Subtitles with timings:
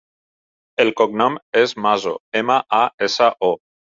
[0.83, 3.53] El cognom és Maso: ema, a, essa, o.